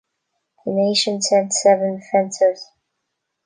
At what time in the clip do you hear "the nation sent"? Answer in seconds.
0.65-1.53